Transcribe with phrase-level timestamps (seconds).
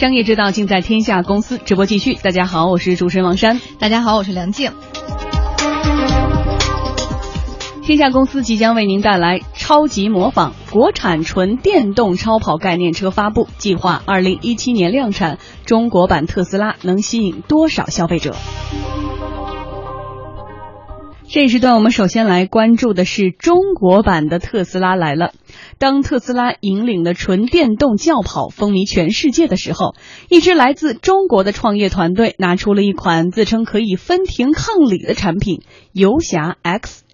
[0.00, 2.14] 商业之道尽在天下公司，直播继续。
[2.14, 3.60] 大家好，我是主持人王珊。
[3.78, 4.72] 大家好，我是梁静。
[7.82, 15.38] 天下公司即将为您带来超级模仿国产纯电动超跑概念车发布，计划二零一七年量产。
[15.66, 18.34] 中国版特斯拉能吸引多少消费者？
[21.32, 25.32] 这一时段，我们首先来关注的是中国版的特斯拉来了。
[25.78, 29.94] 当特斯拉引领的纯电动轿跑风靡全世界的时候，
[30.28, 35.62] 一支来自中国的创业团队拿出了一款自称可以分庭抗礼的产品——
[35.94, 37.04] 游侠 X。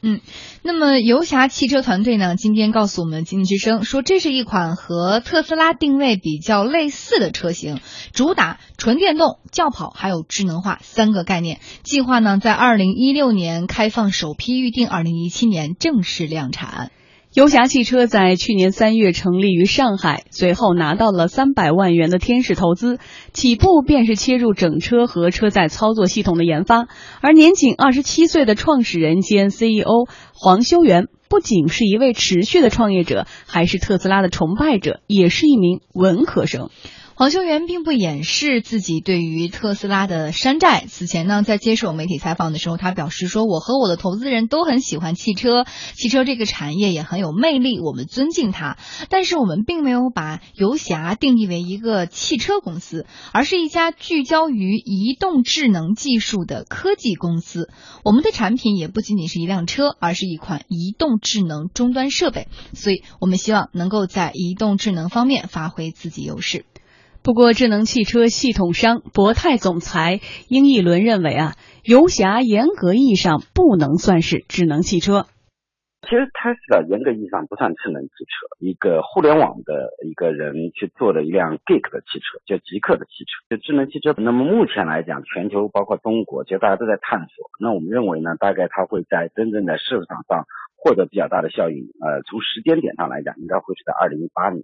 [0.00, 0.20] 嗯，
[0.66, 7.78] 那么游侠汽车团队呢，今天告诉我们经济之声说，这是一款和特斯拉定位比较类似的车型，
[8.12, 11.60] 主打纯电动、轿跑还有智能化三个概念。
[11.84, 16.90] 计划呢，在二零一六年开放首批预定，二零一七年正式量产。
[17.36, 22.98] 游侠汽车在去年三月成立于上海，随后拿到了三百万元的天使投资，
[23.34, 26.88] 起步便是切入整车和车载操作系统的研发。
[27.20, 36.70] 而年仅二十七岁的创始人兼 CEO 黄修元，不仅是一位持续的创业者，还是特斯拉的崇拜者，也是一名文科生。
[37.18, 40.84] 黄秀元并不掩饰自己对于特斯拉的山寨。
[40.86, 48.76] 此前呢，在接受媒体采访的时候，他表示说：“我和我的投资人都很喜欢汽车，汽车这个产业也很有魅力，我们尊敬它。
[49.08, 57.70] 但是我们并没有把游侠定义为一个汽车公司，而是一家聚焦于移动智能技术的科技公司。
[58.04, 62.46] 我们的产品也不仅仅是一辆车，而是一款移动智能终端设备。
[62.74, 66.66] 所以我们希望能够在移动智能方面发挥自己优势。”
[67.26, 75.26] 不过，智能汽车系统商博泰总裁英一伦认为啊，游侠严格意义上不能算是智能汽车。
[76.06, 84.14] 其实，特斯拉严格意义上不算智能汽车，一个互联网的一个人去做的一辆 geek 的汽车，叫极客的汽车，就智能汽车。
[84.16, 87.50] 那么目前来讲，全球包括中国，其实大家都在探索。
[87.58, 90.46] 那我们认为呢，大概它会在真正在市场上
[90.78, 91.90] 获得比较大的效应。
[91.98, 94.62] 呃，从时间点上来讲，应该会是在二零一八年。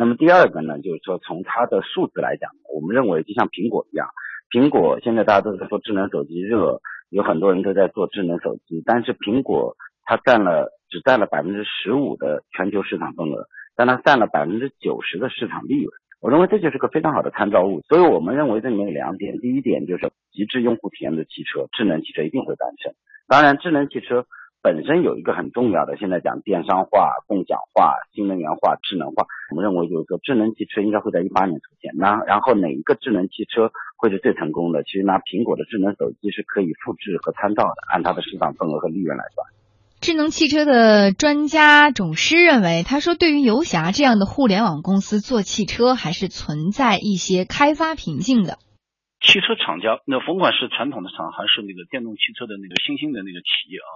[0.00, 4.08] 那么第二个呢，就是说从它的数字来讲，我们认为就像苹果一样，
[4.50, 6.80] 苹果现在大家都在说智能手机热，
[7.10, 13.44] 有很多人都在做智能手机，但是苹果它占了只占了百分之十五的全球市场份额，
[13.76, 15.92] 但它占了百分之九十的市场利润。
[16.22, 17.82] 我认为这就是个非常好的参照物。
[17.82, 22.94] 所以我们认为这里面有两点，第一点就是极致用户体验的汽车，智能汽车一定会诞生。
[23.28, 24.24] 当然，智能汽车。
[24.62, 31.92] 本身有一个很重要的，现在讲电商化、共享化、新能源化、智能化，我们认为就是说智能汽车应该会在一八年出现。
[31.96, 34.82] 那然后哪一个智能汽车会是最成功的？
[34.84, 39.46] 其实拿苹果的智能手机是可以复制和参照的，按它的市场份额和利润来算。
[40.00, 48.56] 智能汽车的专家总师认为，他说对于游侠这样的互联网公司做汽车，还是存在一些开发瓶颈的。
[49.20, 53.92] 汽车厂家，那甭管是传统的厂还是那个电动汽车的那个新兴的那个企业啊。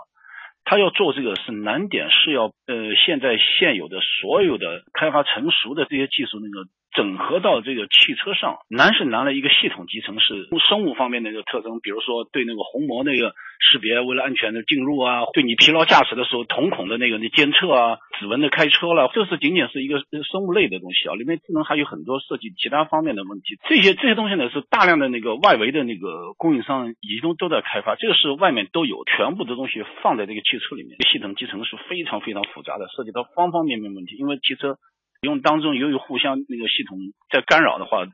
[0.65, 6.69] 他要做这个是难点，是要呃现在现有的所有的开发成熟的这些技术那个。
[6.95, 23.59] 整合到这个汽车上，难是难了一个系统集成，是生物方面的一个特征，比如说对那个虹膜那个识别，为了安全的进入啊，对你疲劳驾驶的时候瞳孔的那个那监测啊，指纹的开车了，这是仅仅是一个生物类的东西啊，里面智能还有很多涉及其他方面的问题。
[23.69, 34.79] 这些这些东西呢，是大量的那个外围的那个供应商已经都在开发，这个是外面都有，全部的东西放在这个汽车里面，系统集成是非常非常复杂的，涉及到方方面面问题，因为汽车。
[35.25, 36.99] 用当中由于互相那个系统
[37.33, 38.07] 在干扰的话，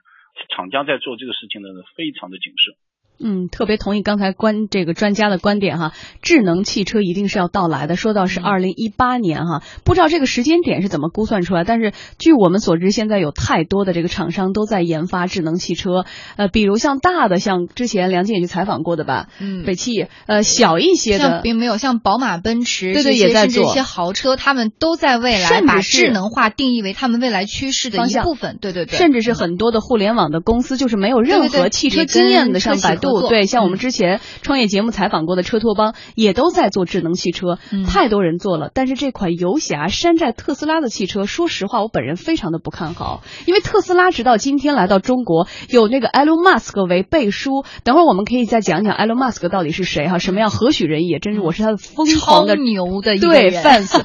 [0.48, 2.74] 厂家在做这个事情呢，非常的谨慎。
[3.22, 5.92] 嗯，特别同意刚才关这个专家的观点哈，
[6.22, 7.94] 智能汽车一定是要到来的。
[7.94, 16.06] 说到是二零一八年哈，不知道这个时间点是怎么估算出来，但是据我们所知，现在有太多的这个厂商都在研发智能汽车。
[16.36, 20.06] 呃，比如像大的，像之前梁静也去采访过的吧，嗯，北汽。
[20.26, 28.56] 呃，小一些的并没有，像宝马、奔驰，对对，也在做一些豪车，他们都在未来把智能化定义为他们未来趋势的一部分。
[28.60, 33.09] 对对对，甚至是很多的互联网的公司，就是没有任何汽车经验的，像百度。
[33.28, 37.58] 对，像我们之前创业节目采访过的车托邦也都在做智能汽车，
[37.88, 38.70] 太多人做了。
[38.72, 47.64] 但是这款游侠山寨特斯拉的汽车，说实话，我本人非常的不看好，因为特斯拉直到今天来到中国，有那个 Elon Musk 为背书。
[47.84, 51.18] 等会儿我们可以再讲讲 Elon Musk 到底是谁哈，什么样何许人也？
[51.18, 54.00] 真是我是他的疯狂的牛的对 fans，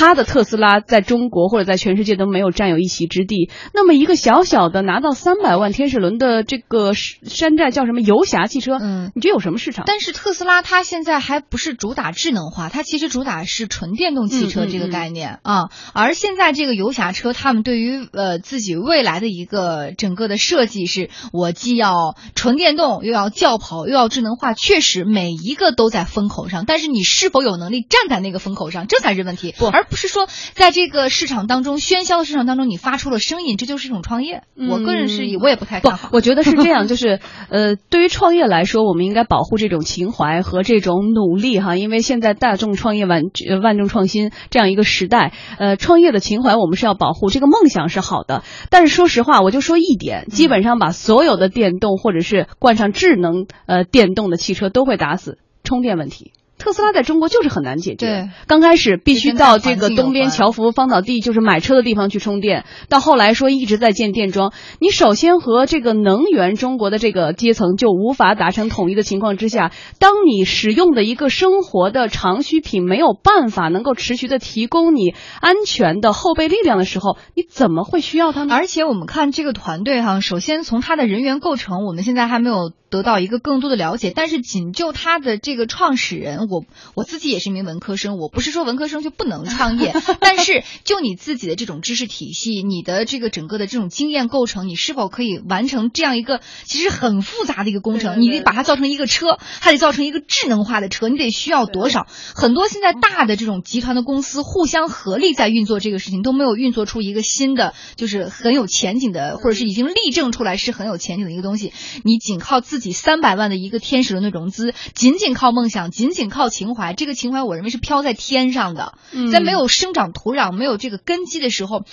[0.00, 3.50] 他的特斯拉在中国或者在全世界都没有占有一席之地。
[3.74, 8.24] 那么一个小小的拿到三百万天使轮的这个山寨叫什么游？
[8.24, 9.84] 侠汽车，嗯，你觉得有什么市场？
[9.86, 15.64] 但是特斯拉它现在还不是主打智能化，它其实主打是纯电动汽车这个概念啊。
[15.92, 26.64] 而现在这个游侠车，他们对于呃自己未来的一个整个的设计是，我既要纯电动，又要轿跑，又要智能化，确实每一个都在风口上。
[26.66, 34.44] 但是你是否有能力站在那个风口上，这才是问题，不而不是说在这个市场当中喧嚣的市场当中你发出了声音，这就是一种创业。
[34.56, 36.08] 我个人是以我也不太看好。
[36.12, 37.20] 我觉得是这样，就是
[37.50, 43.24] 呃，对于创业来说，我们应该保护这种情怀和这种努力哈，因为现在大众创业万
[43.62, 48.44] 万众创新这样一个时代，呃，创业的情怀我们是要保护，这个梦想是好的。
[48.70, 56.32] 但是说实话，我就说一点，基本上把所有的电动或者是冠上智能呃电动的汽车都会打死充电问题。
[56.60, 58.06] 特斯拉在中国就是很难解决。
[58.06, 62.64] 对，刚开始必须到这个东边侨福芳草地，就是买车的地方去充电。
[62.90, 78.54] 到后来说一直在建电桩，你首先和这个能源中国的这个阶层就无法达成统一的情况之下，当你使用的一个生活的长需品没有办法能够持续的提供你安全的后备力量的时候，你怎么会需要它呢？
[78.54, 84.12] 而且我们看这个团队哈，首先从他的人员构成，我们现在还没有得到一个更多的了解。
[84.14, 86.49] 但是仅就他的这个创始人。
[86.50, 86.64] 我
[86.94, 98.20] 我自己也是一名文科生，我不是说文科生就不能创业，但是就你自己的这种知识体系，你的这个整个的这种经验构成，你是否可以完成这样一个其实很复杂的一个工程？
[98.20, 102.08] 你得把它造成一个车，还得造成一个智能化的车，你得需要多少？
[102.34, 111.72] 很多现在大的这种集团的公司互相合力在运作这个事情，都没有运作出一个新的，就是很有前景的，或者是已经立证出来是很有前景的一个东西。
[112.02, 116.39] 你仅靠自己三百万的一个天使轮的融资，仅仅靠梦想，仅仅靠。
[116.40, 118.94] 靠情怀，这个情怀我认为是飘在天上的，
[119.30, 121.84] 在没有生长土壤、没有这个根基的时候，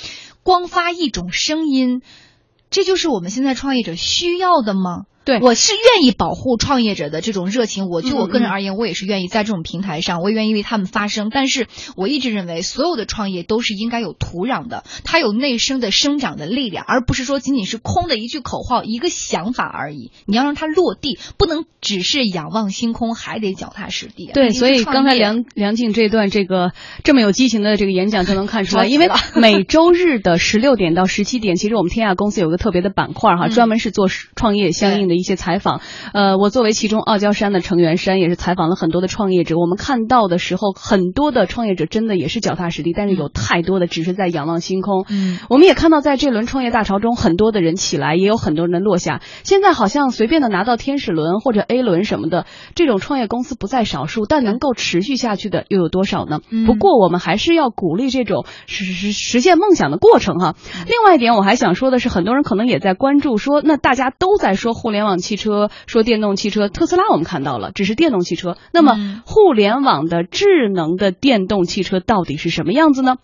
[0.41, 2.01] 光发一种声音，
[2.69, 5.03] 这就是我们现在创业者需要的吗？
[5.27, 7.89] 对，我是愿意保护创业者的这种热情。
[7.89, 11.27] 我就我个人而言，我也是愿意在这种平台上，我也愿意为他们发声。
[11.29, 20.11] 但是我一直认为，所有的创业都是应该有土壤的，它有内生的生长的力量，而不是说仅仅是空的一句口号、一个想法而已。
[20.25, 24.31] 你要让它落地，不能只是仰望星空，还得脚踏实地。
[24.33, 26.71] 对，所以刚才梁梁静这段这个
[27.03, 35.16] 这么有激情的这个演讲就能看出来， 因为每周日的十六点到十七点，其实我们天下公司有个特别的板块哈，专门是做创业相应的。
[35.17, 35.81] 一些采访，
[36.13, 39.57] 呃，我作为其中傲娇山的成员，山也是采访了很多的创业者。
[39.57, 45.05] 我们看到的时候，很多的创业者真的也是脚踏实地，但是有太多的只是在仰望星空。
[45.09, 49.21] 嗯，我们也看到在这轮创业大潮中，很多的人起来，也有很多人落下。
[49.43, 56.39] 现在好像随便的拿到天使轮或者 A 轮什么的，这种创业公司不在少数，但能够持续下去的又有多少呢？
[56.67, 60.55] 不过我们还是要鼓励这种实实实现梦想的过程哈。
[60.85, 65.06] 另外一点，我还想说的是，很多人可能也在关注说，那大家都在说互联网。
[65.07, 68.57] 网汽车说电动汽车，特斯拉我们看到了，只是电动汽车。
[68.71, 73.15] 那么互联网的智能的电动汽车到底是什么样子呢？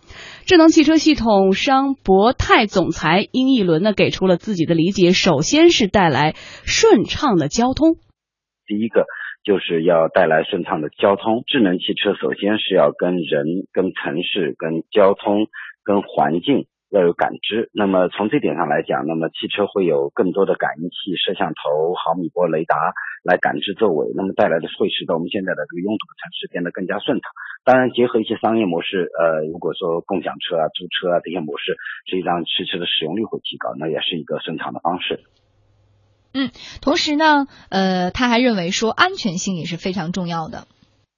[0.46, 6.34] 智能汽车系统商博泰总裁殷义伦呢给出了自己的理解，首先是带来
[6.64, 7.96] 顺畅的交通。
[8.66, 9.04] 第一个
[9.44, 15.48] 就是要带来顺畅的交通，智能汽车首先是要跟人、跟城市、跟交通、
[15.84, 16.66] 跟环境。
[16.94, 22.76] 要有感知，那么从这点上来讲，那么汽车会有更多的感应器、摄像头、毫米波雷达
[23.24, 27.26] 来感知周围，那么带来的会使得我们现在的这个拥堵的城市变得更加顺畅。
[27.64, 31.74] 当然，结合一些商业模式，呃，如果说共享车啊、租车啊这些模式，
[32.06, 35.24] 实际上汽车的使用率会提高，那也是一个顺畅的方式。
[36.32, 40.68] 嗯，同时呢，呃，他还认为说安全性也是非常重要的。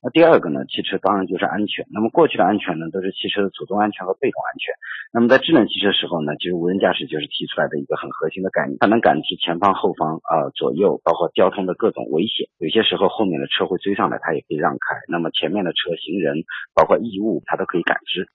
[0.07, 0.65] 那第二个呢？
[0.67, 1.85] 汽车当然就是安全。
[1.91, 4.71] 那么过去的安全呢，都是汽车的主动安全和被动安全。
[5.13, 12.47] 那么在智能汽车时候呢，其实无人驾驶就是提出来的一个很核心的概念，它能感知前方、后方啊、左右，包括交通的各种危险。
[12.59, 14.95] 有些时候后面的车会追上来，它也可以让开。
[15.11, 18.31] 那么前面的车、行人，包括异物，它都可以感知。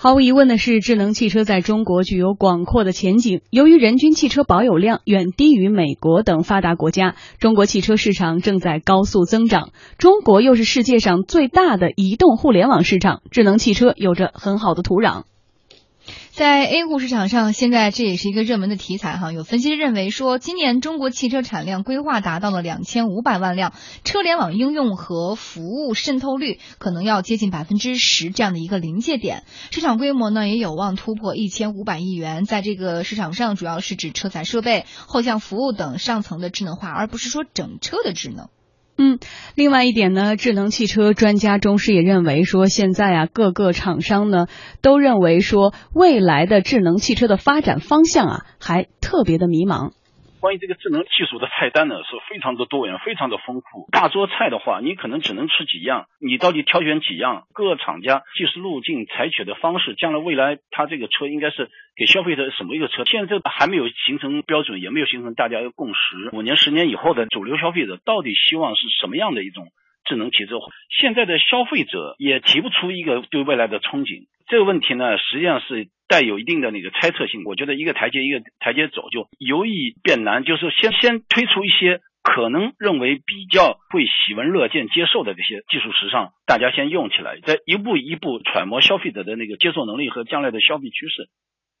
[0.00, 3.40] 毫无疑问的是，智能汽车在中国具有广阔的前景。
[3.50, 9.70] 由于人均汽车保有量远低于美国等发达国家，中国汽车市场正在高速增长。
[9.98, 15.24] 中国又是世界上最大的移动互联网市场，智能汽车有着很好的土壤。
[16.38, 19.32] 在 A 股市场上，现在这也是一个热门的题材哈。
[19.32, 23.72] 有分析认为说，今年中国汽车产量规划达到了两千五百万辆，
[24.04, 29.42] 车联网应用和服务渗透率可能要接近百分之十这样的一个临界点，
[29.72, 32.44] 市场规模呢也有望突破一千五百亿元。
[32.44, 38.48] 在这个市场上，主要是指车载设备、后向服务等上层的智能化，而不是说整车的智能。
[39.00, 39.20] 嗯，
[39.54, 44.48] 另外一点呢，智能汽车专家钟师也认为说，现在啊，各个厂商呢
[44.82, 49.92] 都认为说，未来的智能汽车的发展方向啊，还特别的迷茫。
[50.40, 53.88] 关于这个智能技术的菜单呢，是非常的多元，非常的丰富。
[53.90, 57.46] 大桌菜的话，你可能只能吃几样，你到底挑选几样？
[57.52, 63.04] 各厂家技术路径采取的方式，将来未来它这个车应该是给消费者什么一个车？
[63.04, 66.30] 现在还没有形成标准，也没有形成大家一个共识。
[66.32, 69.66] 五年、十年以后的主流消费者到底希望是什么样的一种
[70.04, 70.58] 智能汽车？
[70.88, 74.26] 现在的消费者也提不出一个对未来的憧憬。
[74.48, 75.88] 这个问题呢，实际上是。
[76.10, 91.28] 带有一定的那个猜测性，我觉得一个台阶一个台阶走，就由易变难，就是先先推出一些可能认为比较会喜闻乐见、接受的这些技术时尚，大家先用起来，再一步一步揣摩消费者的那个接受能力和将来的消费趋势。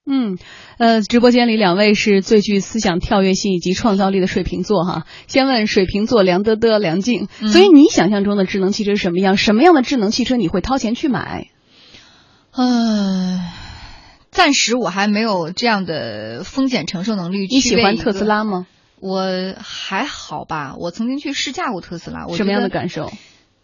[0.04, 0.36] 嗯，
[0.78, 5.04] 呃，直播间里两位是最具思想跳跃性以及创造力的水瓶座哈。
[5.26, 9.38] 先问水瓶座梁德德、梁静，所以你想象中的智能汽车是什么样？
[9.38, 11.46] 什么样的智能汽车你会掏钱去买？
[12.58, 13.40] 嗯。
[14.30, 17.46] 暂时我还没有这样的风险承受能力。
[17.48, 18.66] 你喜欢特斯拉吗？
[19.00, 23.10] 我还好吧，我曾经去试驾过特斯拉，我什么样的感受？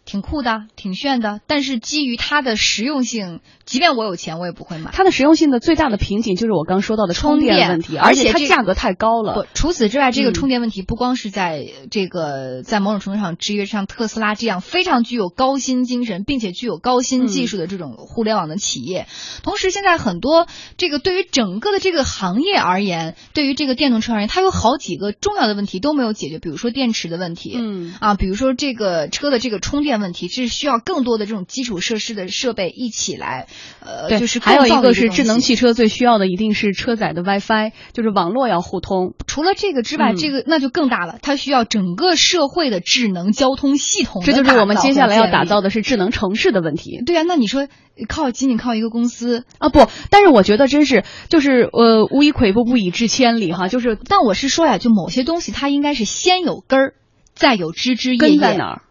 [0.05, 4.91] 挺酷的，挺炫的，但是基于它的实用性，即便我有钱，我也不会买。
[4.93, 9.33] 它的实用性的最大的瓶颈就是我刚说到的充电问题，而且它价格太高了。
[9.33, 19.07] 不，除此之外，这个充电问题不光是在这个在某种程度上制约像特斯拉这样非常具有高新精神并且具有高新技术的这种互联网的企业，
[19.41, 20.45] 同时现在很多
[20.77, 29.94] 这个对于整个的这个行业而言，对于这个电动车而言，它有好几个重要的问题都没有解决，比如说电池的问题，嗯啊，比如说这个车的这个充电。
[29.97, 33.47] 问题这是需要更多的这种基础设施的设备一起来，
[33.79, 39.13] 呃，就是还有一个是智能汽车最需要的一定是车载的 WiFi，就是网络要互通。
[39.27, 44.23] 除了这个之外，这个那就更大了，它需要整个社会的智能交通系统。
[44.23, 47.01] 这就是我们接下来要打造的是智能城市的问题。
[47.05, 47.67] 对啊，那你说
[48.07, 49.69] 靠仅仅靠一个公司啊？
[49.69, 53.67] 不，但是我觉得真是就是呃，无以跬步，不以至千里哈。
[53.67, 56.93] 就是，但我是说呀，就某些东西它应该是先有根儿，
[57.33, 58.31] 再有枝枝叶叶。
[58.31, 58.81] 根在哪儿？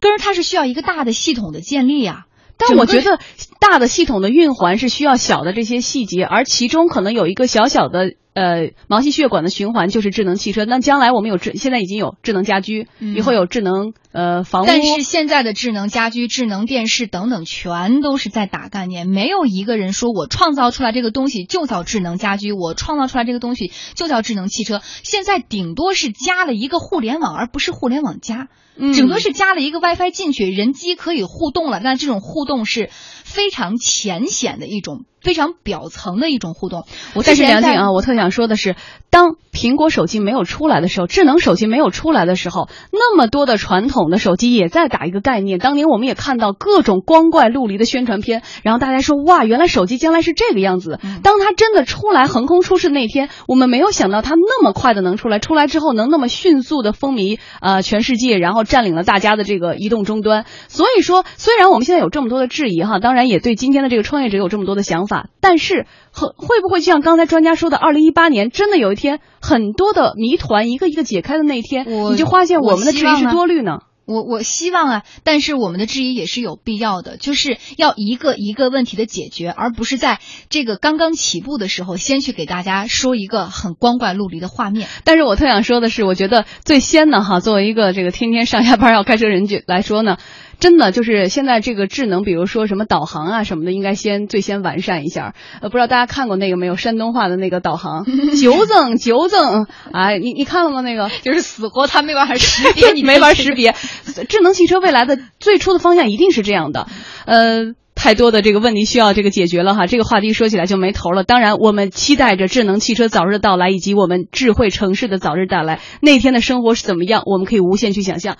[0.00, 2.26] 根儿它是需要一个大的系统的建立啊，
[2.56, 3.18] 但我觉得
[3.60, 10.64] 大的系统的运环是需要小的这些细节，而其中可能有一个小小的呃毛细血管的循环就是智能汽车。
[10.64, 24.82] 那将来我们有智，现在已经有智能家居，以后有智能呃房屋，但是现在的智能家居、智能电视等等全都是在打概念，没有一个人说我创造出来这个东西就叫智能家居，我创造出来这个东西就叫智能汽车。
[25.02, 28.48] 现在顶多是加了一个互联网，而不是互联网加。
[28.76, 31.78] 顶多是加了一个 WiFi 进去，人机可以互动了。
[31.78, 32.90] 那这种互动是
[33.22, 35.04] 非常浅显的一种。
[35.24, 36.84] 非常表层的一种互动。
[37.14, 38.76] 我但是梁静啊，我特想说的是，
[39.10, 45.58] 当苹果手机没有出来的时候，智能手机没有出来的时候，那么多的传统的手机也在打一个概念。
[45.58, 51.00] 当年我们也看到各种光怪陆离的宣传片，然后大家说哇，原来手机将来是这个样子。
[51.22, 60.44] 当它真的出来横空出世那天，我们没有想到它那么快的能出来，出来之后能那么迅速的风靡呃全世界，然后占领了大家的这个移动终端。
[60.68, 65.13] 所以说，虽然我们现在有这么多的质疑哈，当然也对今天的这个创业者有这么多的想法。
[65.40, 73.80] 但是，很会不会就像刚才专家说的，二零一八年真的有一天，很多的谜团一个一个解开的那一天，你就发现我们的质疑是多虑呢？
[74.06, 84.88] 我我希望啊，但是我们的质疑也是有必要的，就是要一个一个问题的解决，而不是在这个刚刚起步的时候，先去给大家说一个很光怪陆离的画面。
[85.04, 90.18] 但是我特想说的是，我觉得最先呢，哈，作为一个这个天天上下班要开车人来说呢。
[90.64, 95.34] 真的就是现在这个智能，比如说什么导航啊什么的，应该先最先完善一下。
[95.60, 96.76] 呃，不知道大家看过那个没有？
[96.76, 98.06] 山东话的那个导航，
[98.40, 100.80] 纠正纠正，哎，你你看了吗？
[100.80, 103.74] 那个就是死活他没办法识别，你没法识别。
[104.30, 106.88] 智能汽车未来的最初的方向一定是这样的，
[107.26, 107.74] 呃。
[107.96, 111.22] 太多的这个问题需要这个解决了哈，这个话题说起来就没头了。
[111.22, 115.78] 当然，我们期待着智能汽车早日的到来，以及我们智慧城市的早日到来。
[116.02, 118.32] 那天的生活是怎么样，我们可以无限去想象。